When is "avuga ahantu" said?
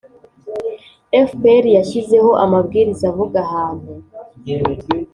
3.11-3.91